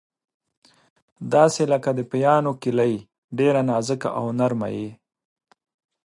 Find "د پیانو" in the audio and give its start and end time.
1.97-2.51